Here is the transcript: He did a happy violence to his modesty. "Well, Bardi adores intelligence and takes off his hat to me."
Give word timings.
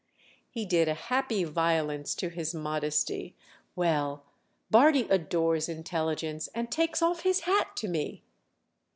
He 0.49 0.65
did 0.65 0.87
a 0.87 0.95
happy 0.95 1.43
violence 1.43 2.15
to 2.15 2.29
his 2.29 2.55
modesty. 2.55 3.35
"Well, 3.75 4.25
Bardi 4.71 5.03
adores 5.11 5.69
intelligence 5.69 6.49
and 6.55 6.71
takes 6.71 7.03
off 7.03 7.21
his 7.21 7.41
hat 7.41 7.75
to 7.77 7.87
me." 7.87 8.23